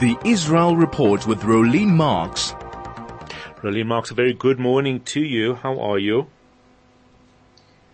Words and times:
The 0.00 0.16
Israel 0.24 0.76
Report 0.76 1.26
with 1.26 1.40
Rolene 1.42 1.94
Marks. 1.94 2.54
Rolene 3.62 3.86
Marks, 3.86 4.10
a 4.10 4.14
very 4.14 4.32
good 4.32 4.58
morning 4.58 5.00
to 5.00 5.20
you. 5.20 5.54
How 5.54 5.78
are 5.78 5.98
you? 5.98 6.26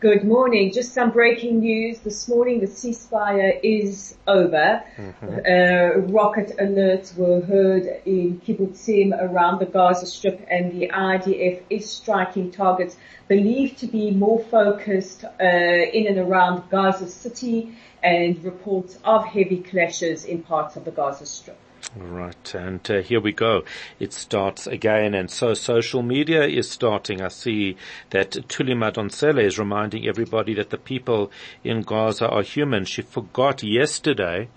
Good 0.01 0.23
morning. 0.23 0.73
Just 0.73 0.95
some 0.95 1.11
breaking 1.11 1.59
news. 1.59 1.99
This 1.99 2.29
morning 2.29 2.61
the 2.61 2.69
ceasefire 2.69 3.59
is 3.65 4.15
over. 4.29 4.85
Mm-hmm. 4.97 5.27
Uh, 5.27 6.13
rocket 6.13 6.57
alerts 6.57 7.17
were 7.17 7.41
heard 7.41 7.83
in 8.07 8.41
kibbutzim 8.47 9.13
around 9.21 9.59
the 9.59 9.67
Gaza 9.67 10.07
Strip 10.07 10.47
and 10.49 10.71
the 10.71 10.87
IDF 10.95 11.63
is 11.69 11.91
striking 11.91 12.53
targets 12.53 12.97
believed 13.27 13.79
to 13.79 13.89
be 13.89 14.13
more 14.13 14.39
focused 14.39 15.25
uh, 15.25 15.45
in 15.45 16.07
and 16.07 16.19
around 16.19 16.71
Gaza 16.71 17.09
City 17.09 17.75
and 18.01 18.45
reports 18.45 19.01
of 19.03 19.25
heavy 19.25 19.59
clashes 19.59 20.25
in 20.25 20.45
parts 20.45 20.77
of 20.77 20.85
the 20.85 20.93
Gaza 20.93 21.27
Strip. 21.27 21.59
Right, 21.97 22.55
and 22.55 22.89
uh, 22.91 23.01
here 23.01 23.21
we 23.21 23.33
go. 23.33 23.65
It 23.99 24.13
starts 24.13 24.67
again, 24.67 25.15
and 25.15 25.31
so 25.31 25.55
social 25.55 26.03
media 26.03 26.45
is 26.45 26.71
starting. 26.71 27.23
I 27.23 27.29
see 27.29 27.77
that 28.11 28.33
Thuli 28.33 28.75
Madonsela 28.75 29.43
is 29.43 29.59
reminding 29.59 30.07
everybody 30.07 30.53
that 30.55 30.69
the 30.69 30.77
people 30.77 31.33
in 31.65 31.83
Gaza 31.83 32.29
are 32.29 32.43
human. 32.43 32.85
She 32.85 33.01
forgot 33.01 33.63
yesterday 33.63 34.49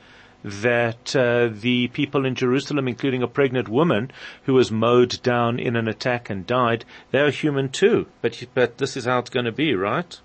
that 0.43 1.15
uh, 1.15 1.49
the 1.51 1.87
people 1.87 2.25
in 2.25 2.35
Jerusalem, 2.35 2.87
including 2.87 3.23
a 3.23 3.27
pregnant 3.27 3.69
woman 3.69 4.11
who 4.43 4.53
was 4.53 4.71
mowed 4.71 5.21
down 5.23 5.57
in 5.57 5.77
an 5.77 5.87
attack 5.87 6.29
and 6.29 6.45
died, 6.45 6.83
they 7.11 7.19
are 7.19 7.29
human 7.29 7.69
too. 7.69 8.07
But 8.21 8.43
but 8.53 8.77
this 8.77 8.97
is 8.97 9.05
how 9.05 9.19
it's 9.19 9.29
going 9.29 9.45
to 9.45 9.51
be, 9.53 9.73
right? 9.73 10.19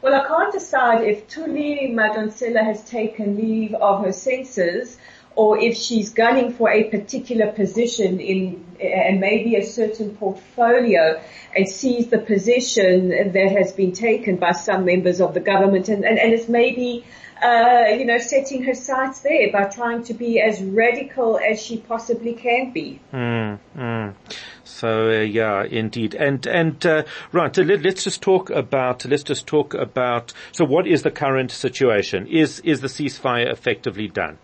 Well, 0.00 0.14
I 0.14 0.26
can't 0.26 0.52
decide 0.52 1.04
if 1.04 1.28
Thuli 1.28 1.94
Madonsela 1.94 2.64
has 2.64 2.82
taken 2.84 3.36
leave 3.36 3.74
of 3.74 4.04
her 4.04 4.12
senses 4.12 4.98
or 5.34 5.58
if 5.58 5.76
she's 5.76 6.10
gunning 6.10 6.52
for 6.52 6.70
a 6.70 6.84
particular 6.84 7.52
position 7.52 8.20
in 8.20 8.64
and 8.80 9.20
maybe 9.20 9.56
a 9.56 9.64
certain 9.64 10.16
portfolio 10.16 11.22
and 11.54 11.68
sees 11.68 12.08
the 12.08 12.18
position 12.18 13.08
that 13.08 13.52
has 13.52 13.72
been 13.72 13.92
taken 13.92 14.36
by 14.36 14.52
some 14.52 14.84
members 14.84 15.20
of 15.20 15.34
the 15.34 15.40
government 15.40 15.88
and, 15.88 16.04
and, 16.04 16.18
and 16.18 16.32
it's 16.32 16.48
maybe 16.48 17.04
uh, 17.42 17.88
you 17.98 18.04
know, 18.04 18.18
setting 18.18 18.62
her 18.62 18.74
sights 18.74 19.20
there 19.20 19.50
by 19.50 19.64
trying 19.64 20.04
to 20.04 20.14
be 20.14 20.40
as 20.40 20.62
radical 20.62 21.38
as 21.38 21.60
she 21.60 21.76
possibly 21.76 22.34
can 22.34 22.70
be. 22.70 23.00
Mm, 23.12 23.58
mm. 23.76 24.14
So 24.62 25.10
uh, 25.10 25.20
yeah, 25.22 25.64
indeed, 25.64 26.14
and 26.14 26.46
and 26.46 26.84
uh, 26.86 27.02
right. 27.32 27.54
So 27.54 27.62
let, 27.62 27.84
us 27.84 28.04
just 28.04 28.22
talk 28.22 28.50
about. 28.50 29.04
Let's 29.04 29.24
just 29.24 29.46
talk 29.46 29.74
about. 29.74 30.32
So 30.52 30.64
what 30.64 30.86
is 30.86 31.02
the 31.02 31.10
current 31.10 31.50
situation? 31.50 32.28
Is 32.28 32.60
is 32.60 32.80
the 32.80 32.88
ceasefire 32.88 33.50
effectively 33.50 34.06
done? 34.06 34.38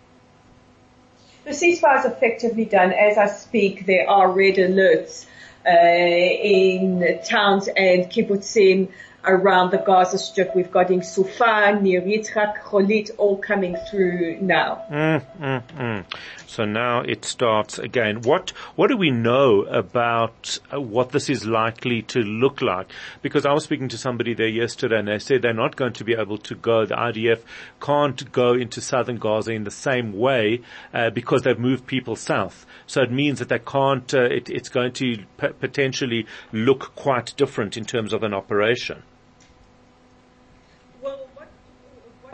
The 1.48 1.54
ceasefire 1.54 2.00
is 2.00 2.04
effectively 2.04 2.66
done. 2.66 2.92
As 2.92 3.16
I 3.16 3.26
speak, 3.26 3.86
there 3.86 4.06
are 4.06 4.31
red 4.31 4.56
alerts 4.56 5.25
uh, 5.64 5.70
in 5.70 7.20
towns 7.25 7.69
and 7.69 8.04
kibbutzim 8.04 8.88
around 9.25 9.71
the 9.71 9.79
Gaza 9.79 10.19
Strip. 10.19 10.55
We've 10.55 10.71
got 10.71 10.91
in 10.91 11.01
Sufan, 11.01 11.83
Nir 11.83 12.01
Yitzhak, 12.01 12.62
Cholit, 12.62 13.11
all 13.19 13.37
coming 13.37 13.77
through 13.91 14.39
now. 14.41 14.84
Mm, 14.91 15.27
mm, 15.41 15.62
mm. 15.77 16.05
So 16.47 16.65
now 16.65 17.01
it 17.01 17.25
starts 17.25 17.78
again. 17.78 18.23
What 18.23 18.51
what 18.75 18.89
do 18.89 18.97
we 18.97 19.11
know 19.11 19.62
about 19.62 20.59
uh, 20.73 20.81
what 20.81 21.11
this 21.11 21.28
is 21.28 21.45
likely 21.45 22.03
to 22.03 22.21
look 22.21 22.62
like? 22.62 22.91
Because 23.21 23.45
I 23.45 23.53
was 23.53 23.65
speaking 23.65 23.89
to 23.89 23.99
somebody 23.99 24.34
there 24.34 24.49
yesterday, 24.49 24.99
and 24.99 25.09
they 25.09 25.19
said 25.19 25.43
they're 25.43 25.53
not 25.53 25.77
going 25.77 25.93
to 25.95 26.05
be 26.05 26.15
able 26.15 26.39
to 26.39 26.55
go. 26.55 26.87
The 26.87 26.95
IDF 26.95 27.41
can't 27.81 28.33
go 28.33 28.55
into 28.55 28.81
southern 28.81 29.19
Gaza 29.19 29.53
in 29.53 29.65
the 29.65 29.71
same 29.71 30.12
way 30.12 30.62
uh, 30.95 31.11
because 31.11 31.43
they've 31.43 31.59
moved 31.59 31.87
people 31.87 32.17
south. 32.17 32.65
So 32.87 33.03
it 33.03 33.12
means 33.12 33.41
that 33.41 33.49
they 33.49 33.59
can't. 33.59 34.12
Uh, 34.15 34.23
it, 34.23 34.49
it's 34.49 34.69
going 34.69 34.93
to 34.95 35.19
p- 35.37 35.49
potentially 35.61 36.27
look 36.53 36.95
quite 36.95 37.34
different 37.37 37.77
in 37.77 37.84
terms 37.84 38.12
of 38.12 38.23
an 38.23 38.33
operation. 38.33 39.03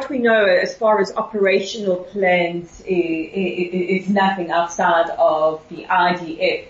What 0.05 0.11
we 0.11 0.19
know 0.19 0.45
as 0.45 0.77
far 0.77 1.01
as 1.01 1.17
operational 1.17 1.97
plans 1.97 2.83
is, 2.87 4.09
nothing 4.11 4.51
outside 4.51 5.09
of 5.19 5.67
the 5.71 5.85
IDF. 5.85 6.67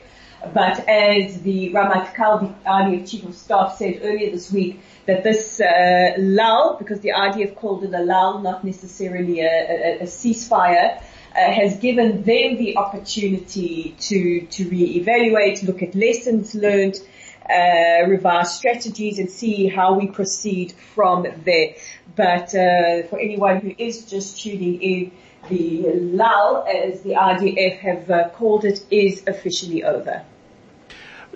But 0.53 0.89
as 0.89 1.41
the 1.41 1.73
Ramatkal, 1.73 2.41
the 2.41 2.71
IDF 2.71 3.11
Chief 3.11 3.25
of 3.25 3.34
Staff 3.34 3.77
said 3.77 4.00
earlier 4.03 4.31
this 4.31 4.53
week, 4.53 4.81
that 5.06 5.25
this 5.25 5.61
uh, 5.61 6.15
lull, 6.19 6.77
because 6.78 7.00
the 7.00 7.11
IDF 7.11 7.56
called 7.56 7.83
it 7.83 7.93
a 7.93 8.05
lull, 8.05 8.41
not 8.41 8.62
necessarily 8.62 9.41
a, 9.41 9.47
a, 9.47 9.99
a 10.00 10.05
ceasefire, 10.05 10.99
uh, 10.99 11.03
has 11.34 11.78
given 11.78 12.23
them 12.23 12.56
the 12.56 12.77
opportunity 12.77 13.97
to 13.99 14.43
to 14.43 14.69
re-evaluate, 14.69 15.65
look 15.65 15.83
at 15.83 15.94
lessons 15.97 16.55
learned, 16.55 17.00
uh, 17.49 18.06
revise 18.06 18.55
strategies 18.55 19.19
and 19.19 19.31
see 19.31 19.69
how 19.69 19.94
we 19.94 20.06
proceed 20.06 20.72
from 20.94 21.27
there. 21.44 21.75
But 22.16 22.55
uh, 22.55 23.03
for 23.09 23.19
anyone 23.19 23.60
who 23.60 23.75
is 23.77 24.05
just 24.06 24.41
tuning 24.41 24.81
in, 24.81 25.12
the 25.49 25.93
lull, 25.94 26.65
as 26.66 27.03
the 27.03 27.10
IDF 27.10 27.78
have 27.78 28.10
uh, 28.10 28.28
called 28.31 28.65
it, 28.65 28.84
is 28.91 29.25
officially 29.27 29.84
over. 29.84 30.25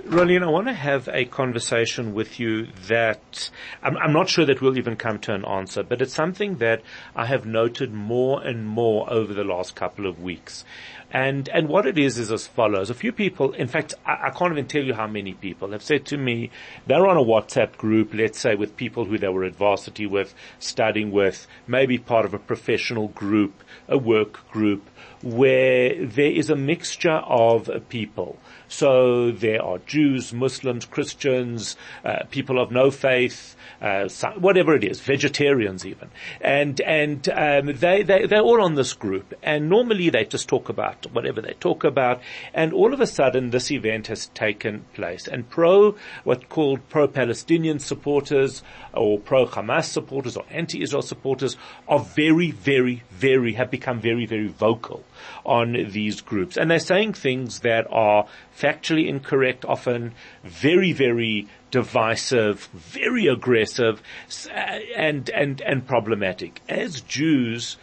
Rolene, 0.05 0.43
I 0.43 0.47
want 0.47 0.69
to 0.69 0.75
have 0.75 1.09
a 1.13 1.25
conversation 1.25 2.15
with 2.15 2.39
you 2.39 2.69
that 2.87 3.51
I'm, 3.83 3.97
I'm, 3.97 4.13
not 4.13 4.29
sure 4.29 4.45
that 4.45 4.61
we'll 4.61 4.79
even 4.79 4.97
come 4.97 5.19
to 5.21 5.35
an 5.35 5.45
answer, 5.45 5.83
but 5.83 6.01
it's 6.01 6.15
something 6.15 6.59
that 6.59 6.83
I 7.17 7.27
have 7.27 7.47
noted 7.47 7.93
more 7.93 8.43
and 8.43 8.67
more 8.67 9.11
over 9.13 9.35
the 9.35 9.45
last 9.45 9.75
couple 9.75 10.07
of 10.07 10.23
weeks. 10.23 10.65
And, 11.11 11.49
and 11.49 11.69
what 11.69 11.87
it 11.87 11.99
is 11.99 12.19
is 12.19 12.31
as 12.31 12.47
follows. 12.47 12.91
A 12.91 12.95
few 12.95 13.13
people, 13.13 13.53
in 13.53 13.67
fact, 13.67 13.95
I, 14.05 14.27
I, 14.27 14.31
can't 14.31 14.53
even 14.53 14.67
tell 14.67 14.83
you 14.83 14.95
how 14.95 15.07
many 15.07 15.33
people 15.33 15.73
have 15.73 15.83
said 15.83 16.05
to 16.07 16.19
me, 16.19 16.51
they're 16.87 17.07
on 17.07 17.17
a 17.17 17.25
WhatsApp 17.25 17.77
group, 17.77 18.13
let's 18.13 18.39
say 18.39 18.55
with 18.55 18.77
people 18.77 19.07
who 19.07 19.19
they 19.19 19.29
were 19.29 19.45
at 19.45 19.57
varsity 19.57 20.07
with, 20.07 20.35
studying 20.59 21.11
with, 21.11 21.47
maybe 21.67 21.99
part 21.99 22.27
of 22.27 22.35
a 22.35 22.39
professional 22.39 23.09
group, 23.09 23.65
a 23.89 23.97
work 23.97 24.49
group, 24.51 24.89
where 25.23 26.07
there 26.07 26.31
is 26.31 26.51
a 26.51 26.57
mixture 26.57 27.11
of 27.11 27.71
people. 27.89 28.39
So 28.69 29.31
there 29.31 29.63
are 29.65 29.79
Jews, 29.79 30.35
Muslims, 30.35 30.85
Christians, 30.85 31.77
uh, 32.05 32.25
people 32.31 32.61
of 32.61 32.71
no 32.71 32.91
faith, 32.91 33.57
uh, 33.81 34.09
whatever 34.39 34.75
it 34.75 34.85
is, 34.85 35.01
vegetarians 35.01 35.87
even, 35.87 36.11
and 36.41 36.79
and 36.83 37.27
um, 37.31 37.67
they 37.67 38.03
they 38.03 38.27
they're 38.27 38.43
all 38.43 38.63
on 38.63 38.75
this 38.75 38.93
group, 38.93 39.35
and 39.43 39.71
normally 39.71 40.11
they 40.11 40.25
just 40.25 40.49
talk 40.49 40.69
about 40.69 41.07
whatever 41.13 41.41
they 41.41 41.55
talk 41.61 41.85
about, 41.85 42.21
and 42.53 42.75
all 42.75 42.93
of 42.93 43.01
a 43.01 43.07
sudden 43.07 43.51
this 43.51 43.71
event 43.71 44.09
has 44.09 44.27
taken 44.29 44.85
place, 44.93 45.27
and 45.27 45.49
pro 45.49 45.95
what 46.25 46.51
called 46.51 46.87
pro-Palestinian 46.91 47.79
supporters 47.79 48.63
or 48.93 49.19
pro-Hamas 49.19 49.85
supporters 49.85 50.37
or 50.37 50.45
anti-Israel 50.51 51.03
supporters 51.03 51.57
are 51.89 52.01
very 52.01 52.51
very 52.51 53.03
very 53.11 53.55
have 53.55 53.71
become 53.71 54.01
very 54.01 54.27
very 54.27 54.49
vocal 54.49 55.03
on 55.45 55.73
these 55.91 56.21
groups, 56.21 56.57
and 56.57 56.71
they're 56.71 56.79
saying 56.79 57.13
things 57.15 57.61
that 57.61 57.87
are 57.91 58.27
factually 58.57 59.09
incorrect, 59.09 59.65
often 59.65 60.13
very 60.45 60.93
very 60.93 61.47
divisive, 61.71 62.69
very 62.73 63.27
aggressive, 63.27 64.03
uh, 64.51 64.79
and, 64.97 65.29
and, 65.31 65.61
and 65.61 65.87
problematic. 65.87 66.61
As 66.69 67.01
Jews 67.03 67.77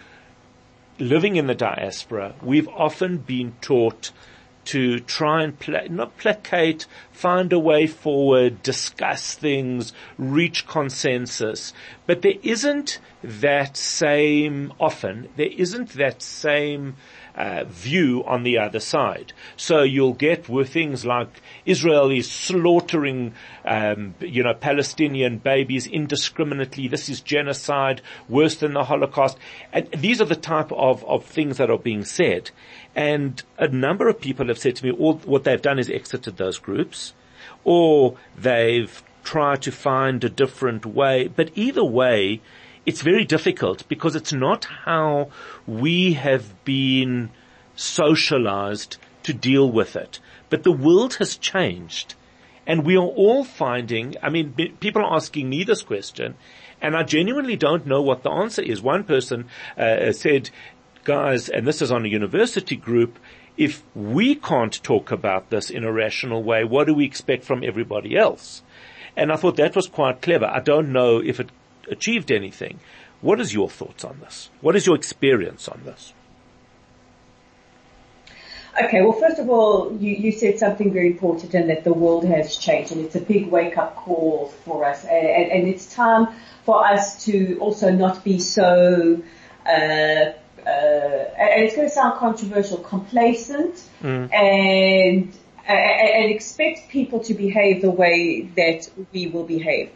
living 0.99 1.35
in 1.35 1.47
the 1.47 1.55
diaspora, 1.55 2.33
we've 2.41 2.67
often 2.69 3.17
been 3.17 3.53
taught 3.61 4.11
to 4.65 4.99
try 4.99 5.43
and 5.43 5.59
pla- 5.59 5.87
not 5.89 6.17
placate, 6.17 6.87
find 7.11 7.53
a 7.53 7.59
way 7.59 7.85
forward, 7.85 8.63
discuss 8.63 9.35
things, 9.35 9.93
reach 10.17 10.65
consensus. 10.65 11.71
But 12.07 12.23
there 12.23 12.39
isn't 12.41 12.99
that 13.23 13.77
same, 13.77 14.73
often, 14.79 15.29
there 15.35 15.51
isn't 15.55 15.89
that 15.89 16.23
same 16.23 16.95
uh, 17.35 17.65
view 17.65 18.23
on 18.25 18.43
the 18.43 18.57
other 18.57 18.79
side. 18.79 19.33
So 19.57 19.83
you'll 19.83 20.13
get 20.13 20.47
with 20.47 20.69
things 20.69 21.05
like 21.05 21.27
Israel 21.65 22.09
is 22.11 22.31
slaughtering, 22.31 23.33
um, 23.65 24.15
you 24.19 24.43
know, 24.43 24.53
Palestinian 24.53 25.37
babies 25.39 25.87
indiscriminately. 25.87 26.87
This 26.87 27.09
is 27.09 27.21
genocide, 27.21 28.01
worse 28.29 28.55
than 28.55 28.73
the 28.73 28.85
Holocaust. 28.85 29.37
And 29.73 29.89
these 29.91 30.21
are 30.21 30.25
the 30.25 30.35
type 30.35 30.71
of, 30.71 31.03
of 31.05 31.25
things 31.25 31.57
that 31.57 31.69
are 31.69 31.77
being 31.77 32.05
said. 32.05 32.51
And 32.95 33.41
a 33.57 33.67
number 33.67 34.07
of 34.07 34.21
people 34.21 34.47
have 34.47 34.57
said 34.57 34.77
to 34.77 34.85
me, 34.85 34.91
all 34.91 35.15
what 35.25 35.43
they've 35.43 35.61
done 35.61 35.79
is 35.79 35.89
exited 35.89 36.37
those 36.37 36.59
groups, 36.59 37.13
or 37.63 38.17
they've 38.37 39.03
tried 39.23 39.61
to 39.63 39.71
find 39.71 40.23
a 40.23 40.29
different 40.29 40.85
way. 40.85 41.27
But 41.27 41.51
either 41.55 41.83
way, 41.83 42.41
it's 42.85 43.01
very 43.01 43.25
difficult 43.25 43.87
because 43.87 44.15
it's 44.15 44.33
not 44.33 44.65
how 44.65 45.29
we 45.65 46.13
have 46.13 46.63
been 46.65 47.31
socialized 47.75 48.97
to 49.23 49.33
deal 49.33 49.71
with 49.71 49.95
it. 49.95 50.19
But 50.49 50.63
the 50.63 50.71
world 50.71 51.15
has 51.15 51.35
changed 51.35 52.15
and 52.67 52.85
we 52.85 52.95
are 52.95 53.01
all 53.01 53.43
finding, 53.43 54.15
I 54.21 54.29
mean, 54.29 54.53
people 54.79 55.01
are 55.01 55.15
asking 55.15 55.49
me 55.49 55.63
this 55.63 55.81
question 55.81 56.35
and 56.81 56.95
I 56.95 57.03
genuinely 57.03 57.55
don't 57.55 57.87
know 57.87 58.01
what 58.01 58.23
the 58.23 58.31
answer 58.31 58.61
is. 58.61 58.81
One 58.81 59.03
person 59.03 59.45
uh, 59.77 60.11
said, 60.11 60.51
guys, 61.03 61.49
and 61.49 61.67
this 61.67 61.81
is 61.81 61.91
on 61.91 62.05
a 62.05 62.09
university 62.09 62.75
group, 62.75 63.17
if 63.57 63.83
we 63.95 64.35
can't 64.35 64.83
talk 64.83 65.11
about 65.11 65.49
this 65.49 65.69
in 65.69 65.83
a 65.83 65.91
rational 65.91 66.43
way, 66.43 66.63
what 66.63 66.87
do 66.87 66.93
we 66.93 67.05
expect 67.05 67.45
from 67.45 67.63
everybody 67.63 68.17
else? 68.17 68.61
And 69.15 69.31
I 69.31 69.37
thought 69.37 69.55
that 69.55 69.75
was 69.75 69.87
quite 69.87 70.21
clever. 70.21 70.45
I 70.45 70.59
don't 70.59 70.91
know 70.91 71.19
if 71.19 71.39
it 71.39 71.49
achieved 71.89 72.31
anything. 72.31 72.79
What 73.21 73.39
is 73.39 73.53
your 73.53 73.69
thoughts 73.69 74.03
on 74.03 74.19
this? 74.19 74.49
What 74.61 74.75
is 74.75 74.85
your 74.85 74.95
experience 74.95 75.67
on 75.67 75.81
this? 75.85 76.13
Okay, 78.83 79.01
well, 79.01 79.13
first 79.13 79.39
of 79.39 79.49
all, 79.49 79.95
you, 79.99 80.13
you 80.13 80.31
said 80.33 80.59
something 80.59 80.91
very 80.91 81.07
important 81.07 81.53
and 81.53 81.69
that 81.69 81.85
the 81.85 81.93
world 81.93 82.25
has 82.25 82.57
changed 82.57 82.91
and 82.91 82.99
it's 83.05 83.15
a 83.15 83.21
big 83.21 83.47
wake 83.47 83.77
up 83.77 83.95
call 83.95 84.47
for 84.65 84.83
us. 84.83 85.05
And, 85.05 85.51
and 85.51 85.67
it's 85.67 85.93
time 85.93 86.27
for 86.65 86.85
us 86.85 87.23
to 87.25 87.57
also 87.59 87.89
not 87.91 88.23
be 88.25 88.37
so, 88.39 89.23
uh, 89.65 89.69
uh, 89.69 90.33
and 90.67 91.63
it's 91.63 91.75
going 91.75 91.87
to 91.87 91.93
sound 91.93 92.19
controversial, 92.19 92.77
complacent 92.79 93.81
mm. 94.03 94.33
and, 94.33 95.33
and 95.67 96.31
expect 96.31 96.89
people 96.89 97.21
to 97.21 97.33
behave 97.33 97.81
the 97.81 97.91
way 97.91 98.41
that 98.57 98.89
we 99.13 99.27
will 99.27 99.45
behave. 99.45 99.89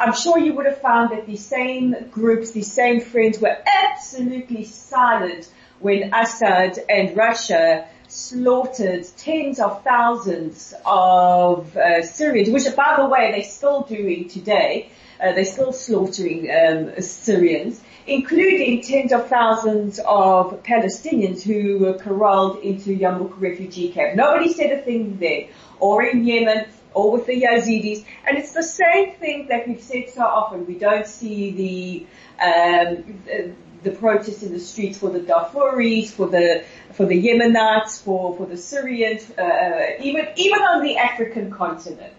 I'm 0.00 0.14
sure 0.14 0.38
you 0.38 0.54
would 0.54 0.66
have 0.66 0.80
found 0.80 1.10
that 1.10 1.26
these 1.26 1.44
same 1.44 2.08
groups, 2.10 2.52
these 2.52 2.72
same 2.72 3.00
friends 3.00 3.40
were 3.40 3.56
absolutely 3.84 4.64
silent 4.64 5.50
when 5.80 6.14
Assad 6.14 6.78
and 6.88 7.16
Russia 7.16 7.88
slaughtered 8.06 9.06
tens 9.16 9.58
of 9.58 9.82
thousands 9.82 10.72
of 10.86 11.76
uh, 11.76 12.02
Syrians, 12.02 12.50
which 12.50 12.76
by 12.76 12.94
the 12.96 13.06
way 13.06 13.32
they're 13.32 13.42
still 13.42 13.82
doing 13.82 14.28
today. 14.28 14.90
Uh, 15.20 15.32
they're 15.32 15.44
still 15.44 15.72
slaughtering 15.72 16.48
um, 16.48 17.02
Syrians, 17.02 17.80
including 18.06 18.80
tens 18.82 19.12
of 19.12 19.28
thousands 19.28 19.98
of 19.98 20.62
Palestinians 20.62 21.42
who 21.42 21.78
were 21.78 21.98
corralled 21.98 22.62
into 22.62 22.96
Yarmouk 22.96 23.32
refugee 23.40 23.90
camp. 23.90 24.14
Nobody 24.14 24.52
said 24.52 24.70
a 24.70 24.80
thing 24.80 25.18
there. 25.18 25.48
Or 25.80 26.04
in 26.04 26.24
Yemen, 26.24 26.66
or 26.94 27.12
with 27.12 27.26
the 27.26 27.42
Yazidis. 27.42 28.04
And 28.26 28.38
it's 28.38 28.52
the 28.52 28.62
same 28.62 29.14
thing 29.14 29.48
that 29.48 29.68
we've 29.68 29.80
said 29.80 30.10
so 30.10 30.22
often. 30.22 30.66
We 30.66 30.74
don't 30.78 31.06
see 31.06 32.06
the, 32.38 32.44
um, 32.44 33.22
the, 33.24 33.52
the 33.82 33.90
protests 33.92 34.42
in 34.42 34.52
the 34.52 34.60
streets 34.60 34.98
for 34.98 35.10
the 35.10 35.20
Darfuris, 35.20 36.10
for 36.10 36.28
the 36.28 36.64
for 36.92 37.06
the 37.06 37.20
Yemenites, 37.22 38.02
for 38.02 38.36
for 38.36 38.46
the 38.46 38.56
Syrians, 38.56 39.30
uh, 39.38 39.96
even 40.00 40.28
even 40.36 40.60
on 40.60 40.82
the 40.82 40.96
African 40.96 41.50
continent, 41.50 42.14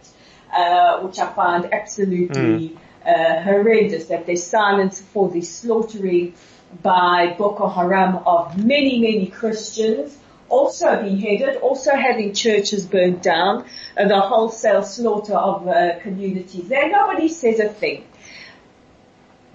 uh, 0.54 1.00
which 1.02 1.20
I 1.20 1.32
find 1.34 1.74
absolutely 1.74 2.70
mm. 2.70 2.78
uh, 3.06 3.42
horrendous. 3.44 4.06
That 4.06 4.26
there's 4.26 4.44
silence 4.44 5.02
for 5.02 5.30
the 5.30 5.42
slaughtering 5.42 6.36
by 6.82 7.36
Boko 7.38 7.68
Haram 7.68 8.18
of 8.26 8.64
many 8.64 9.00
many 9.00 9.28
Christians 9.28 10.18
also 10.50 11.02
beheaded, 11.02 11.58
also 11.58 11.96
having 11.96 12.34
churches 12.34 12.86
burnt 12.86 13.22
down, 13.22 13.66
uh, 13.98 14.08
the 14.08 14.20
wholesale 14.20 14.84
slaughter 14.84 15.36
of 15.36 15.68
uh, 15.68 16.00
communities 16.00 16.68
there. 16.68 16.90
Nobody 16.90 17.28
says 17.28 17.60
a 17.60 17.70
thing. 17.70 18.06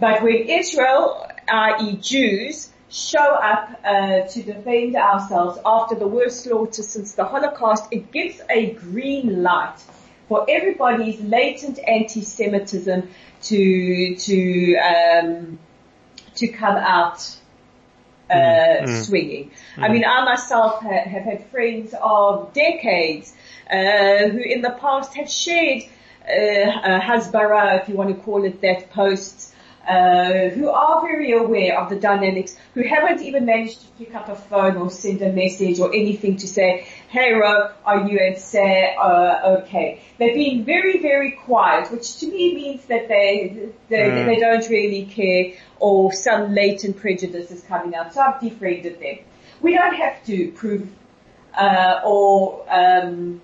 But 0.00 0.22
when 0.22 0.48
Israel, 0.48 1.26
i.e. 1.48 1.96
Jews, 1.96 2.70
show 2.90 3.18
up 3.18 3.80
uh, 3.84 4.20
to 4.20 4.42
defend 4.42 4.96
ourselves 4.96 5.58
after 5.64 5.96
the 5.96 6.06
worst 6.06 6.44
slaughter 6.44 6.82
since 6.82 7.14
the 7.14 7.24
Holocaust, 7.24 7.86
it 7.90 8.12
gives 8.12 8.40
a 8.48 8.70
green 8.72 9.42
light 9.42 9.78
for 10.28 10.46
everybody's 10.48 11.20
latent 11.20 11.78
anti-Semitism 11.86 13.08
to 13.42 14.16
to 14.16 14.76
um, 14.76 15.58
to 16.36 16.48
come 16.48 16.76
out 16.76 17.36
uh, 18.34 18.82
mm, 18.82 18.88
mm. 18.88 19.04
swinging. 19.04 19.50
Mm. 19.76 19.82
I 19.84 19.88
mean, 19.88 20.04
I 20.04 20.24
myself 20.24 20.82
have, 20.82 21.06
have 21.06 21.22
had 21.22 21.44
friends 21.46 21.94
of 22.00 22.52
decades 22.52 23.32
uh, 23.70 24.28
who 24.28 24.38
in 24.38 24.62
the 24.62 24.76
past 24.80 25.14
have 25.14 25.30
shared 25.30 25.82
uh, 26.26 26.32
uh, 26.32 27.00
Hasbara, 27.00 27.82
if 27.82 27.88
you 27.88 27.96
want 27.96 28.16
to 28.16 28.22
call 28.22 28.44
it 28.44 28.60
that, 28.62 28.90
posts 28.90 29.53
uh, 29.88 30.48
who 30.50 30.68
are 30.68 31.00
very 31.02 31.32
aware 31.32 31.78
of 31.78 31.90
the 31.90 31.96
dynamics, 31.96 32.56
who 32.74 32.82
haven't 32.82 33.22
even 33.22 33.44
managed 33.44 33.80
to 33.80 33.86
pick 33.98 34.14
up 34.14 34.28
a 34.28 34.34
phone 34.34 34.76
or 34.76 34.90
send 34.90 35.20
a 35.22 35.32
message 35.32 35.78
or 35.78 35.92
anything 35.94 36.36
to 36.36 36.48
say, 36.48 36.86
hey 37.08 37.32
Ro, 37.32 37.70
are 37.84 38.08
you 38.08 38.18
and 38.18 38.38
say, 38.38 38.94
uh, 39.00 39.58
okay. 39.58 40.00
They've 40.18 40.34
been 40.34 40.64
very, 40.64 41.00
very 41.00 41.32
quiet, 41.32 41.90
which 41.90 42.16
to 42.18 42.26
me 42.26 42.54
means 42.54 42.84
that 42.86 43.08
they, 43.08 43.70
they, 43.88 43.96
mm. 43.96 44.26
they 44.26 44.36
don't 44.36 44.68
really 44.68 45.06
care 45.06 45.52
or 45.78 46.12
some 46.12 46.54
latent 46.54 46.96
prejudice 46.96 47.50
is 47.50 47.62
coming 47.62 47.94
out. 47.94 48.14
So 48.14 48.20
I've 48.20 48.40
defriended 48.40 49.00
them. 49.00 49.18
We 49.60 49.74
don't 49.74 49.94
have 49.94 50.24
to 50.26 50.52
prove, 50.52 50.88
uh, 51.54 52.00
or, 52.04 52.64
um, 52.70 53.40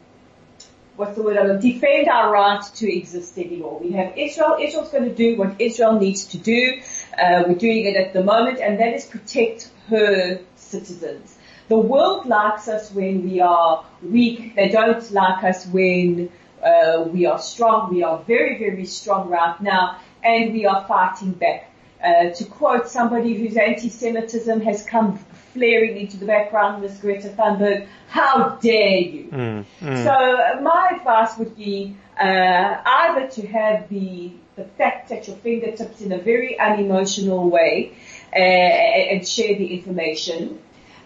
what's 1.00 1.16
the 1.16 1.22
word, 1.22 1.38
I 1.38 1.56
defend 1.56 2.08
our 2.08 2.30
right 2.30 2.62
to 2.62 2.94
exist 2.94 3.38
anymore. 3.38 3.80
We 3.80 3.92
have 3.92 4.18
Israel. 4.18 4.58
Israel's 4.60 4.90
going 4.90 5.04
to 5.04 5.14
do 5.14 5.38
what 5.38 5.58
Israel 5.58 5.98
needs 5.98 6.26
to 6.26 6.38
do. 6.38 6.82
Uh, 7.18 7.44
we're 7.46 7.54
doing 7.54 7.86
it 7.86 7.96
at 7.96 8.12
the 8.12 8.22
moment, 8.22 8.60
and 8.60 8.78
that 8.78 8.92
is 8.92 9.06
protect 9.06 9.70
her 9.88 10.40
citizens. 10.56 11.38
The 11.68 11.78
world 11.78 12.26
likes 12.26 12.68
us 12.68 12.92
when 12.92 13.24
we 13.30 13.40
are 13.40 13.86
weak. 14.02 14.54
They 14.56 14.68
don't 14.68 15.10
like 15.10 15.42
us 15.42 15.66
when 15.66 16.30
uh, 16.62 17.04
we 17.06 17.24
are 17.24 17.38
strong. 17.38 17.90
We 17.94 18.02
are 18.02 18.18
very, 18.18 18.58
very 18.58 18.84
strong 18.84 19.30
right 19.30 19.58
now, 19.62 20.00
and 20.22 20.52
we 20.52 20.66
are 20.66 20.86
fighting 20.86 21.32
back. 21.32 21.72
Uh, 22.04 22.30
to 22.30 22.44
quote 22.44 22.88
somebody 22.88 23.34
whose 23.34 23.56
anti-Semitism 23.56 24.60
has 24.62 24.84
come 24.84 25.18
flaring 25.52 25.96
into 25.96 26.16
the 26.16 26.26
background, 26.26 26.82
Ms. 26.82 26.98
Greta 26.98 27.28
Thunberg, 27.28 27.86
how 28.08 28.58
dare 28.62 28.98
you? 28.98 29.24
Mm, 29.24 29.64
mm. 29.80 30.04
So 30.04 30.10
uh, 30.10 30.60
my 30.60 30.96
advice 30.96 31.36
would 31.38 31.56
be 31.56 31.96
uh, 32.18 32.82
either 32.84 33.28
to 33.28 33.46
have 33.46 33.88
the 33.88 34.32
the 34.56 34.64
facts 34.64 35.10
at 35.10 35.26
your 35.26 35.36
fingertips 35.36 36.00
in 36.02 36.12
a 36.12 36.18
very 36.18 36.58
unemotional 36.58 37.48
way 37.48 37.92
uh, 38.34 38.38
and 38.38 39.26
share 39.26 39.56
the 39.56 39.74
information. 39.74 40.60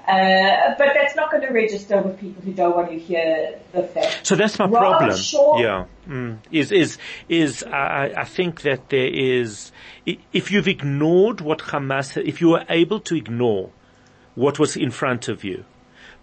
Uh, 0.07 0.75
but 0.77 0.89
that's 0.93 1.17
not 1.17 1.31
going 1.31 1.43
to 1.43 1.53
register 1.53 2.03
with 2.03 2.21
people 2.21 2.43
who 2.43 2.53
don't 2.53 2.77
want 2.77 2.91
to 2.91 2.99
hear 2.99 3.59
the 3.73 3.83
facts. 3.83 4.29
So 4.29 4.37
that's 4.37 4.59
my 4.59 4.67
Rather 4.67 5.15
problem. 5.17 5.63
Yeah, 5.63 5.87
mm. 6.07 6.39
is 6.51 6.73
is 6.73 6.99
is 7.29 7.63
I, 7.63 8.13
I 8.15 8.25
think 8.25 8.63
that 8.63 8.91
there 8.91 9.07
is 9.07 9.73
if 10.05 10.51
you've 10.51 10.69
ignored 10.69 11.41
what 11.41 11.61
Hamas, 11.61 12.23
if 12.23 12.43
you 12.43 12.51
were 12.51 12.67
able 12.69 13.01
to 13.01 13.15
ignore 13.15 13.71
what 14.35 14.59
was 14.59 14.77
in 14.77 14.91
front 14.91 15.29
of 15.29 15.45
you 15.45 15.65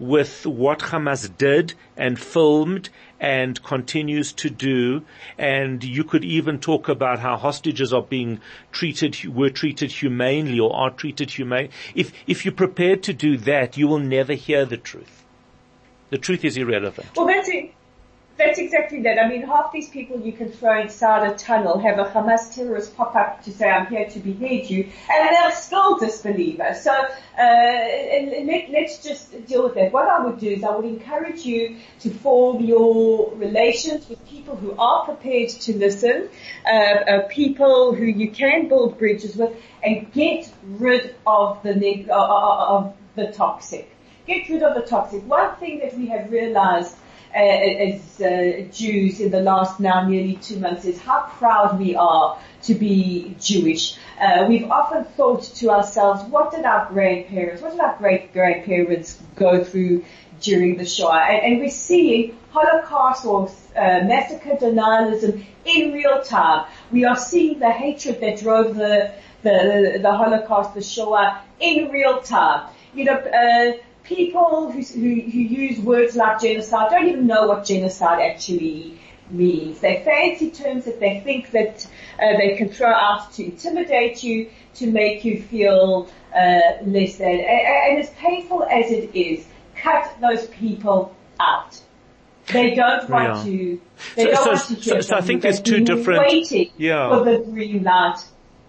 with 0.02 0.48
what 0.48 0.80
Hamas 0.80 1.30
did 1.38 1.76
and 1.96 2.18
filmed 2.20 2.90
and 3.20 3.62
continues 3.64 4.34
to 4.34 4.50
do. 4.50 5.04
And 5.38 5.84
you 5.84 6.04
could 6.04 6.26
even 6.26 6.60
talk 6.60 6.90
about 6.90 7.20
how 7.20 7.38
hostages 7.38 7.94
are 7.94 8.02
being 8.02 8.42
treated, 8.72 9.24
were 9.26 9.52
treated 9.52 9.92
humanely 9.92 10.60
or 10.60 10.76
are 10.76 10.90
treated 10.90 11.30
humane. 11.30 11.70
If, 11.94 12.12
if 12.26 12.44
you're 12.44 12.54
prepared 12.54 13.04
to 13.04 13.14
do 13.14 13.38
that, 13.38 13.78
you 13.78 13.88
will 13.88 14.00
never 14.00 14.34
hear 14.34 14.66
the 14.66 14.78
truth. 14.78 15.24
The 16.10 16.18
truth 16.18 16.44
is 16.44 16.58
irrelevant. 16.58 17.10
Well, 17.16 17.28
that's 17.28 17.48
it. 17.50 17.72
That's 18.44 18.58
exactly 18.58 19.04
that. 19.04 19.20
I 19.20 19.30
mean, 19.30 19.44
half 19.44 19.72
these 19.72 19.88
people 19.88 20.20
you 20.20 20.34
can 20.34 20.52
throw 20.52 20.82
inside 20.82 21.32
a 21.32 21.36
tunnel, 21.38 21.78
have 21.78 22.00
a 22.00 22.06
Hamas 22.06 22.56
terrorist 22.56 22.98
pop 22.98 23.16
up 23.16 23.44
to 23.44 23.52
say, 23.52 23.70
I'm 23.70 23.86
here 23.86 24.10
to 24.10 24.20
behead 24.20 24.68
you, 24.68 24.90
and 25.12 25.30
they'll 25.30 25.52
still 25.52 26.00
disbelieve 26.00 26.60
us. 26.60 26.84
So, 26.84 26.92
uh, 26.92 27.08
let, 27.38 28.74
us 28.84 29.04
just 29.04 29.46
deal 29.46 29.66
with 29.66 29.76
that. 29.76 29.94
What 29.94 30.08
I 30.08 30.26
would 30.26 30.40
do 30.40 30.50
is 30.50 30.64
I 30.64 30.76
would 30.76 30.86
encourage 30.86 31.46
you 31.46 31.78
to 32.00 32.10
form 32.10 32.64
your 32.64 33.32
relations 33.36 34.10
with 34.10 34.28
people 34.28 34.56
who 34.56 34.76
are 34.80 35.06
prepared 35.06 35.50
to 35.50 35.78
listen, 35.78 36.28
uh, 36.66 36.70
uh, 36.74 37.28
people 37.28 37.94
who 37.94 38.06
you 38.06 38.32
can 38.32 38.68
build 38.68 38.98
bridges 38.98 39.36
with, 39.36 39.56
and 39.84 40.12
get 40.14 40.52
rid 40.64 41.16
of 41.28 41.62
the, 41.62 41.76
neg- 41.76 42.10
uh, 42.10 42.14
uh, 42.16 42.66
of 42.70 42.96
the 43.14 43.32
toxic. 43.32 43.96
Get 44.26 44.50
rid 44.50 44.64
of 44.64 44.74
the 44.74 44.82
toxic. 44.82 45.22
One 45.30 45.56
thing 45.58 45.78
that 45.80 45.96
we 45.96 46.08
have 46.08 46.32
realized 46.32 46.96
uh, 47.34 47.38
as 47.38 48.22
uh, 48.22 48.64
Jews 48.72 49.20
in 49.20 49.32
the 49.32 49.42
last 49.42 49.80
now 49.80 50.08
nearly 50.08 50.36
two 50.36 50.60
months 50.60 50.86
is 50.86 51.00
how 51.02 51.22
proud 51.38 51.80
we 51.80 51.96
are 51.96 52.38
to 52.64 52.74
be 52.74 53.36
Jewish. 53.40 53.98
Uh, 54.20 54.46
we've 54.48 54.70
often 54.70 55.06
thought 55.16 55.44
to 55.44 55.70
ourselves, 55.70 56.24
what 56.30 56.52
did 56.52 56.66
our 56.66 56.88
grandparents, 56.88 57.62
what 57.62 57.72
did 57.72 57.80
our 57.80 57.98
great 57.98 58.34
grandparents 58.34 59.22
go 59.36 59.64
through 59.64 60.04
during 60.42 60.78
the 60.78 60.86
Shoah? 60.86 61.20
And, 61.20 61.54
and 61.54 61.60
we're 61.60 61.70
seeing 61.70 62.38
Holocaust 62.52 63.26
or 63.26 63.48
uh, 63.76 64.04
massacre 64.04 64.58
denialism 64.58 65.44
in 65.66 65.94
real 65.94 66.22
time. 66.24 66.66
We 66.92 67.06
are 67.06 67.16
seeing 67.16 67.60
the 67.60 67.72
hatred 67.72 68.20
that 68.22 68.40
drove 68.40 68.76
the 68.76 69.14
the, 69.44 70.00
the 70.02 70.12
Holocaust, 70.12 70.76
the 70.76 70.84
Shoah 70.84 71.42
in 71.60 71.90
real 71.90 72.22
time. 72.22 72.70
You 72.94 73.06
know, 73.06 73.14
uh, 73.14 73.78
people 74.04 74.72
who, 74.72 74.82
who, 74.82 75.22
who 75.22 75.40
use 75.40 75.80
words 75.80 76.16
like 76.16 76.42
genocide 76.42 76.92
don't 76.92 77.08
even 77.08 77.28
know 77.28 77.48
what 77.48 77.66
genocide 77.66 78.20
actually 78.22 79.00
means. 79.30 79.80
They 79.80 80.04
fancy 80.04 80.52
terms 80.52 80.86
that 80.86 81.00
they 81.00 81.22
think 81.22 81.52
that 81.52 81.88
uh, 82.20 82.38
they 82.38 82.56
can 82.56 82.70
throw 82.70 82.92
out 82.92 83.34
to 83.34 83.46
intimidate 83.46 84.24
you, 84.24 84.50
to 84.76 84.92
make 84.92 85.26
you 85.26 85.42
feel 85.44 86.10
uh, 86.36 86.60
less 86.84 87.18
than. 87.18 87.28
And, 87.28 87.42
and 87.42 88.00
as 88.00 88.10
painful 88.12 88.64
as 88.64 88.92
it 88.92 89.16
is, 89.16 89.46
cut 89.76 90.16
those 90.22 90.48
people 90.48 91.16
out. 91.40 91.80
They 92.52 92.76
don't 92.76 93.10
want 93.10 93.38
yeah. 93.38 93.44
to. 93.44 93.82
They 94.16 94.24
so, 94.24 94.32
don't 94.32 94.44
so, 94.44 94.52
want 94.52 94.60
to 94.60 94.74
hear 94.76 95.02
so, 95.02 95.10
so 95.10 95.16
I 95.16 95.22
think 95.22 95.42
there's 95.42 95.62
two 95.62 95.84
different. 95.84 96.20
Waiting 96.22 96.72
yeah. 96.78 97.10
for 97.10 97.24
the 97.24 97.40
green 97.40 97.84
light. 97.84 98.20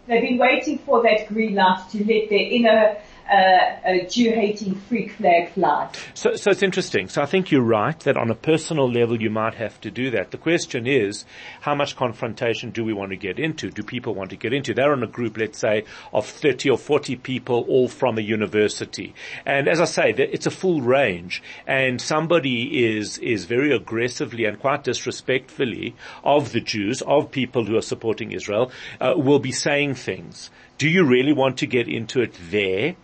They've 0.06 0.22
been 0.22 0.38
waiting 0.38 0.78
for 0.78 1.02
that 1.02 1.28
green 1.28 1.54
light 1.54 1.84
to 1.92 1.98
let 1.98 2.28
their 2.28 2.38
inner 2.38 2.96
uh, 3.32 4.06
Jew-hating 4.08 4.74
freak 4.74 5.12
flag 5.12 5.52
fly. 5.52 5.90
So, 6.14 6.34
so 6.34 6.50
it's 6.50 6.62
interesting. 6.62 7.08
So 7.08 7.22
I 7.22 7.26
think 7.26 7.50
you're 7.50 7.62
right 7.62 7.98
that 8.00 8.16
on 8.16 8.30
a 8.30 8.34
personal 8.34 8.90
level 8.90 9.20
you 9.20 9.30
might 9.30 9.54
have 9.54 9.80
to 9.82 9.90
do 9.90 10.10
that. 10.10 10.30
The 10.30 10.38
question 10.38 10.86
is, 10.86 11.24
how 11.60 11.74
much 11.74 11.96
confrontation 11.96 12.70
do 12.70 12.84
we 12.84 12.92
want 12.92 13.10
to 13.10 13.16
get 13.16 13.38
into? 13.38 13.70
Do 13.70 13.82
people 13.82 14.14
want 14.14 14.30
to 14.30 14.36
get 14.36 14.52
into? 14.52 14.74
They're 14.74 14.92
on 14.92 15.02
a 15.02 15.06
group, 15.06 15.36
let's 15.38 15.58
say, 15.58 15.84
of 16.12 16.26
30 16.26 16.70
or 16.70 16.78
40 16.78 17.16
people, 17.16 17.64
all 17.68 17.88
from 17.88 18.18
a 18.18 18.20
university. 18.22 19.14
And 19.46 19.68
as 19.68 19.80
I 19.80 19.86
say, 19.86 20.10
it's 20.10 20.46
a 20.46 20.50
full 20.50 20.80
range. 20.80 21.42
And 21.66 22.00
somebody 22.00 22.96
is, 22.96 23.18
is 23.18 23.44
very 23.44 23.74
aggressively 23.74 24.44
and 24.44 24.58
quite 24.58 24.84
disrespectfully 24.84 25.94
of 26.24 26.52
the 26.52 26.60
Jews, 26.60 27.02
of 27.02 27.30
people 27.30 27.64
who 27.64 27.76
are 27.76 27.82
supporting 27.82 28.32
Israel, 28.32 28.72
uh, 29.00 29.14
will 29.16 29.38
be 29.38 29.52
saying 29.52 29.91
things. 29.94 30.50
Do 30.78 30.88
you 30.88 31.04
really 31.04 31.32
want 31.32 31.58
to 31.58 31.66
get 31.66 31.88
into 31.88 32.20
it 32.20 32.34
there? 32.50 32.96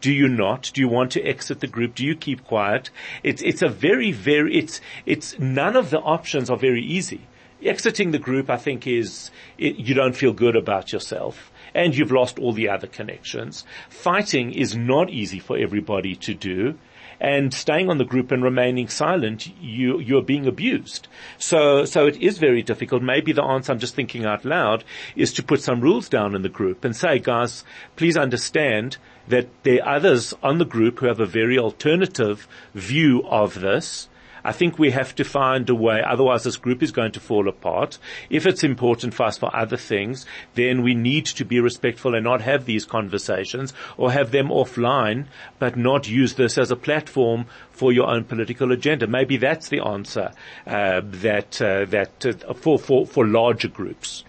Do 0.00 0.12
you 0.12 0.28
not? 0.28 0.70
Do 0.72 0.80
you 0.80 0.88
want 0.88 1.12
to 1.12 1.22
exit 1.22 1.60
the 1.60 1.66
group? 1.66 1.94
Do 1.94 2.04
you 2.04 2.16
keep 2.16 2.44
quiet? 2.44 2.90
It's, 3.22 3.42
it's 3.42 3.62
a 3.62 3.68
very, 3.68 4.12
very, 4.12 4.56
it's, 4.56 4.80
it's, 5.04 5.38
none 5.38 5.76
of 5.76 5.90
the 5.90 6.00
options 6.00 6.48
are 6.48 6.56
very 6.56 6.82
easy. 6.82 7.26
Exiting 7.62 8.10
the 8.10 8.18
group, 8.18 8.48
I 8.48 8.56
think 8.56 8.86
is, 8.86 9.30
it, 9.58 9.76
you 9.76 9.94
don't 9.94 10.16
feel 10.16 10.32
good 10.32 10.56
about 10.56 10.92
yourself 10.92 11.52
and 11.74 11.94
you've 11.96 12.12
lost 12.12 12.38
all 12.38 12.52
the 12.52 12.68
other 12.68 12.86
connections. 12.86 13.64
Fighting 13.88 14.52
is 14.52 14.74
not 14.74 15.10
easy 15.10 15.38
for 15.38 15.58
everybody 15.58 16.16
to 16.16 16.34
do 16.34 16.78
and 17.20 17.52
staying 17.52 17.90
on 17.90 17.98
the 17.98 18.04
group 18.04 18.32
and 18.32 18.42
remaining 18.42 18.88
silent, 18.88 19.52
you, 19.60 20.00
you're 20.00 20.22
being 20.22 20.46
abused. 20.46 21.06
So, 21.38 21.84
so 21.84 22.06
it 22.06 22.16
is 22.16 22.38
very 22.38 22.62
difficult. 22.62 23.02
Maybe 23.02 23.32
the 23.32 23.44
answer 23.44 23.72
I'm 23.72 23.78
just 23.78 23.94
thinking 23.94 24.24
out 24.24 24.44
loud 24.44 24.84
is 25.14 25.32
to 25.34 25.42
put 25.42 25.60
some 25.60 25.80
rules 25.80 26.08
down 26.08 26.34
in 26.34 26.42
the 26.42 26.48
group 26.48 26.84
and 26.84 26.96
say, 26.96 27.18
guys, 27.18 27.64
please 27.96 28.16
understand 28.16 28.96
that 29.28 29.48
there 29.62 29.84
are 29.84 29.96
others 29.96 30.34
on 30.42 30.58
the 30.58 30.64
group 30.64 30.98
who 30.98 31.06
have 31.06 31.20
a 31.20 31.26
very 31.26 31.58
alternative 31.58 32.48
view 32.74 33.22
of 33.28 33.60
this. 33.60 34.08
I 34.44 34.52
think 34.52 34.78
we 34.78 34.90
have 34.90 35.14
to 35.16 35.24
find 35.24 35.68
a 35.68 35.74
way, 35.74 36.02
otherwise 36.06 36.44
this 36.44 36.56
group 36.56 36.82
is 36.82 36.92
going 36.92 37.12
to 37.12 37.20
fall 37.20 37.48
apart. 37.48 37.98
If 38.28 38.46
it's 38.46 38.64
important 38.64 39.14
for 39.14 39.24
us 39.24 39.38
for 39.38 39.54
other 39.54 39.76
things, 39.76 40.26
then 40.54 40.82
we 40.82 40.94
need 40.94 41.26
to 41.26 41.44
be 41.44 41.60
respectful 41.60 42.14
and 42.14 42.24
not 42.24 42.40
have 42.40 42.64
these 42.64 42.84
conversations 42.84 43.72
or 43.96 44.12
have 44.12 44.30
them 44.30 44.48
offline, 44.48 45.26
but 45.58 45.76
not 45.76 46.08
use 46.08 46.34
this 46.34 46.58
as 46.58 46.70
a 46.70 46.76
platform 46.76 47.46
for 47.70 47.92
your 47.92 48.08
own 48.08 48.24
political 48.24 48.72
agenda. 48.72 49.06
Maybe 49.06 49.36
that's 49.36 49.68
the 49.68 49.80
answer, 49.80 50.32
uh, 50.66 51.00
that, 51.04 51.60
uh, 51.60 51.84
that, 51.86 52.26
uh, 52.26 52.54
for, 52.54 52.78
for, 52.78 53.06
for 53.06 53.26
larger 53.26 53.68
groups. 53.68 54.24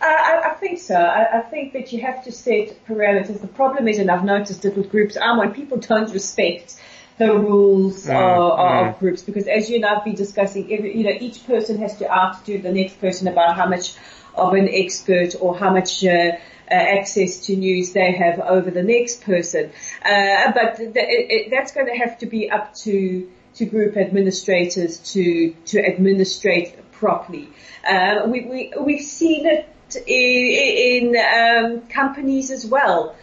Uh, 0.00 0.06
I, 0.06 0.50
I, 0.50 0.54
think 0.54 0.80
so. 0.80 0.96
I, 0.96 1.38
I, 1.38 1.40
think 1.42 1.74
that 1.74 1.92
you 1.92 2.00
have 2.00 2.24
to 2.24 2.32
set 2.32 2.84
parameters. 2.86 3.40
The 3.40 3.46
problem 3.46 3.86
is, 3.86 4.00
and 4.00 4.10
I've 4.10 4.24
noticed 4.24 4.64
it 4.64 4.76
with 4.76 4.90
groups, 4.90 5.16
are 5.16 5.38
when 5.38 5.52
people 5.52 5.78
don't 5.78 6.12
respect 6.12 6.74
the 7.18 7.32
rules 7.32 8.06
mm, 8.06 8.10
of, 8.10 8.58
mm. 8.58 8.88
of, 8.88 8.98
groups 8.98 9.22
because 9.22 9.46
as 9.46 9.68
you 9.68 9.76
and 9.76 9.84
I've 9.84 10.04
been 10.04 10.14
discussing, 10.14 10.72
every, 10.72 10.96
you 10.96 11.04
know, 11.04 11.16
each 11.18 11.46
person 11.46 11.78
has 11.78 11.98
to 11.98 12.10
outdo 12.10 12.60
the 12.60 12.72
next 12.72 13.00
person 13.00 13.28
about 13.28 13.56
how 13.56 13.68
much 13.68 13.94
of 14.34 14.54
an 14.54 14.68
expert 14.70 15.34
or 15.40 15.56
how 15.56 15.72
much 15.72 16.04
uh, 16.04 16.08
uh, 16.08 16.74
access 16.74 17.46
to 17.46 17.56
news 17.56 17.92
they 17.92 18.12
have 18.12 18.40
over 18.40 18.70
the 18.70 18.82
next 18.82 19.22
person. 19.22 19.70
Uh, 20.04 20.52
but 20.52 20.76
th- 20.76 20.94
it, 20.94 21.50
that's 21.50 21.72
going 21.72 21.86
to 21.86 21.96
have 21.96 22.18
to 22.18 22.26
be 22.26 22.50
up 22.50 22.74
to 22.74 23.30
to 23.54 23.66
group 23.66 23.96
administrators 23.98 24.98
to 25.12 25.54
to 25.66 25.84
administrate 25.84 26.78
properly. 26.92 27.48
Uh, 27.86 28.22
we, 28.26 28.40
we 28.46 28.72
we've 28.80 29.04
seen 29.04 29.46
it 29.46 29.68
in, 30.06 31.14
um, 31.16 31.82
companies 31.88 32.50
as 32.50 32.64
well 32.64 33.14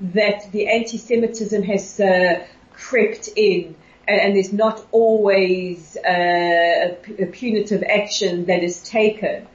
that 0.00 0.50
the 0.52 0.68
anti-Semitism 0.68 1.62
has 1.62 2.00
uh, 2.00 2.44
crept 2.78 3.28
in 3.36 3.74
and, 4.06 4.36
there's 4.36 4.52
not 4.52 4.84
always 4.90 5.96
uh, 5.98 6.08
a, 6.08 6.96
a, 7.18 7.26
punitive 7.26 7.82
action 7.82 8.46
that 8.46 8.62
is 8.62 8.82
taken. 8.82 9.46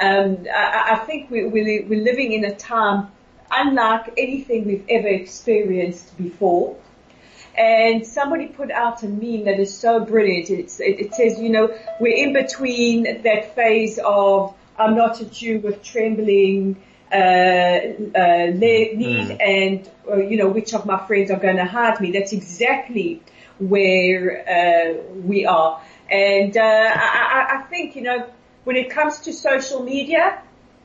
Um, 0.00 0.46
I, 0.54 0.92
I, 0.92 0.96
think 1.04 1.30
we, 1.30 1.44
we, 1.44 1.80
we're 1.80 2.02
living 2.02 2.32
in 2.32 2.44
a 2.44 2.54
time 2.54 3.08
unlike 3.50 4.14
anything 4.16 4.66
we've 4.66 4.86
ever 4.88 5.08
experienced 5.08 6.16
before. 6.16 6.76
And 7.56 8.06
somebody 8.06 8.46
put 8.46 8.70
out 8.70 9.02
a 9.02 9.08
meme 9.08 9.44
that 9.44 9.58
is 9.58 9.76
so 9.76 10.00
brilliant. 10.00 10.48
It, 10.50 10.72
it 10.80 11.14
says, 11.14 11.40
you 11.40 11.48
know, 11.48 11.76
we're 12.00 12.16
in 12.16 12.32
between 12.32 13.22
that 13.24 13.54
phase 13.54 13.98
of 14.02 14.54
I'm 14.78 14.94
not 14.94 15.20
a 15.20 15.24
Jew 15.24 15.58
with 15.58 15.82
trembling 15.82 16.80
uh, 17.12 17.16
uh, 17.16 18.46
knees 18.52 19.28
mm. 19.30 19.40
and 19.40 19.90
uh, 20.10 20.16
you 20.16 20.36
know 20.36 20.48
which 20.48 20.74
of 20.74 20.84
my 20.84 21.04
friends 21.06 21.30
are 21.30 21.38
going 21.38 21.56
to 21.56 21.64
hurt 21.64 22.00
me. 22.00 22.12
That's 22.12 22.32
exactly 22.32 23.22
where 23.58 24.44
uh, 24.46 25.02
we 25.22 25.46
are. 25.46 25.80
And 26.10 26.56
uh, 26.56 26.60
I, 26.60 27.58
I 27.58 27.62
think 27.70 27.96
you 27.96 28.02
know 28.02 28.28
when 28.64 28.76
it 28.76 28.90
comes 28.90 29.20
to 29.20 29.32
social 29.32 29.82
media, 29.82 30.42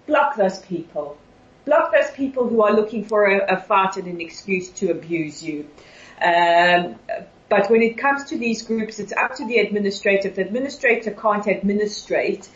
block 0.08 0.36
those 0.36 0.60
people. 0.60 1.18
Block 1.66 1.94
those 1.94 2.12
people 2.12 2.48
who 2.48 2.62
are 2.62 2.74
looking 2.74 3.06
for 3.06 3.26
a, 3.26 3.56
a 3.56 3.58
fight 3.58 3.96
and 3.98 4.08
an 4.08 4.20
excuse 4.20 4.70
to 4.70 4.92
abuse 4.92 5.42
you. 5.42 5.70
Um, 6.22 6.96
but 7.50 7.70
when 7.70 7.82
it 7.82 7.98
comes 7.98 8.26
to 8.26 8.38
these 8.38 8.64
groups, 8.64 9.00
it's 9.00 9.14
up 9.14 9.36
to 9.36 9.46
the 9.46 9.58
administrator. 9.58 10.30
If 10.30 10.36
the 10.36 10.42
administrator 10.42 11.12
can't 11.12 11.48
administrate, 11.48 12.50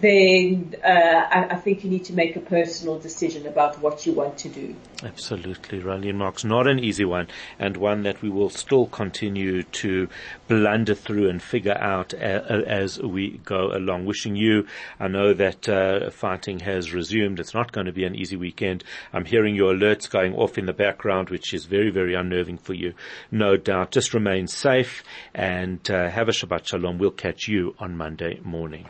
then 0.00 0.74
uh, 0.84 0.88
I, 0.88 1.46
I, 1.50 1.56
think 1.56 1.84
you 1.84 1.90
need 1.90 2.04
to 2.06 2.12
make 2.12 2.36
a 2.36 2.40
personal 2.40 2.98
decision 2.98 3.46
about 3.46 3.80
what 3.80 4.06
you 4.06 4.12
want 4.12 4.38
to 4.38 4.48
do. 4.48 4.74
Absolutely, 5.02 5.80
Rolene 5.80 6.14
Marks. 6.14 6.44
Not 6.44 6.66
an 6.66 6.78
easy 6.78 7.04
one, 7.04 7.28
and 7.58 7.76
one 7.76 8.02
that 8.02 8.22
we 8.22 8.30
will 8.30 8.50
still 8.50 8.86
continue 8.86 9.62
to 9.62 10.08
blunder 10.48 10.94
through 10.94 11.28
and 11.28 11.42
figure 11.42 11.76
out 11.78 12.12
a, 12.12 12.54
a, 12.54 12.66
as 12.66 13.00
we 13.00 13.40
go 13.44 13.72
along. 13.72 14.06
Wishing 14.06 14.36
you, 14.36 14.66
I 14.98 15.08
know 15.08 15.34
that 15.34 15.68
uh, 15.68 16.10
fighting 16.10 16.60
has 16.60 16.92
resumed. 16.92 17.40
It's 17.40 17.54
not 17.54 17.72
going 17.72 17.86
to 17.86 17.92
be 17.92 18.04
an 18.04 18.14
easy 18.14 18.36
weekend. 18.36 18.84
I'm 19.12 19.24
hearing 19.24 19.54
your 19.54 19.74
alerts 19.74 20.08
going 20.08 20.34
off 20.34 20.58
in 20.58 20.66
the 20.66 20.72
background, 20.72 21.30
which 21.30 21.54
is 21.54 21.64
very, 21.66 21.90
very 21.90 22.14
unnerving 22.14 22.58
for 22.58 22.74
you. 22.74 22.94
No 23.30 23.56
doubt. 23.56 23.92
Just 23.92 24.14
remain 24.14 24.46
safe 24.46 25.02
and 25.34 25.78
uh, 25.90 26.08
have 26.08 26.28
a 26.28 26.32
Shabbat 26.32 26.66
Shalom. 26.66 26.98
We'll 26.98 27.10
catch 27.10 27.48
you 27.48 27.74
on 27.78 27.96
Monday 27.96 28.40
morning. 28.42 28.88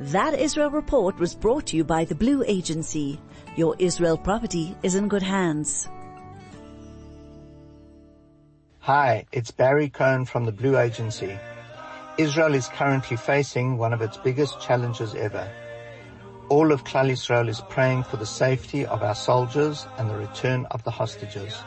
That 0.00 0.32
Israel 0.32 0.70
report 0.70 1.18
was 1.18 1.34
brought 1.34 1.66
to 1.66 1.76
you 1.76 1.84
by 1.84 2.06
the 2.06 2.14
Blue 2.14 2.42
Agency. 2.46 3.20
Your 3.54 3.76
Israel 3.78 4.16
property 4.16 4.74
is 4.82 4.94
in 4.94 5.08
good 5.08 5.22
hands. 5.22 5.90
Hi, 8.78 9.26
it's 9.30 9.50
Barry 9.50 9.90
Cohen 9.90 10.24
from 10.24 10.46
the 10.46 10.52
Blue 10.52 10.78
Agency. 10.78 11.38
Israel 12.16 12.54
is 12.54 12.68
currently 12.68 13.18
facing 13.18 13.76
one 13.76 13.92
of 13.92 14.00
its 14.00 14.16
biggest 14.16 14.58
challenges 14.62 15.14
ever. 15.14 15.46
All 16.48 16.72
of 16.72 16.82
Klal 16.84 17.10
Israel 17.10 17.50
is 17.50 17.60
praying 17.68 18.04
for 18.04 18.16
the 18.16 18.24
safety 18.24 18.86
of 18.86 19.02
our 19.02 19.14
soldiers 19.14 19.86
and 19.98 20.08
the 20.08 20.16
return 20.16 20.64
of 20.70 20.82
the 20.82 20.90
hostages. 20.90 21.62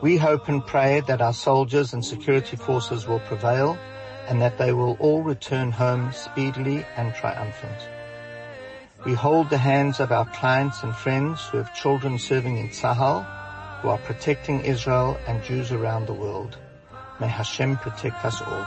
We 0.00 0.16
hope 0.16 0.48
and 0.48 0.64
pray 0.64 1.02
that 1.06 1.20
our 1.20 1.34
soldiers 1.34 1.92
and 1.92 2.02
security 2.02 2.56
forces 2.56 3.06
will 3.06 3.20
prevail 3.20 3.76
and 4.28 4.40
that 4.40 4.58
they 4.58 4.72
will 4.72 4.96
all 5.00 5.22
return 5.22 5.70
home 5.70 6.12
speedily 6.12 6.84
and 6.96 7.14
triumphant. 7.14 7.88
We 9.04 9.14
hold 9.14 9.50
the 9.50 9.58
hands 9.58 10.00
of 10.00 10.10
our 10.10 10.26
clients 10.26 10.82
and 10.82 10.94
friends 10.94 11.42
who 11.46 11.58
have 11.58 11.74
children 11.74 12.18
serving 12.18 12.58
in 12.58 12.70
Tzahal 12.70 13.24
who 13.82 13.88
are 13.88 13.98
protecting 13.98 14.60
Israel 14.62 15.18
and 15.26 15.42
Jews 15.44 15.70
around 15.70 16.06
the 16.06 16.12
world. 16.12 16.56
May 17.20 17.28
Hashem 17.28 17.76
protect 17.76 18.24
us 18.24 18.42
all. 18.42 18.66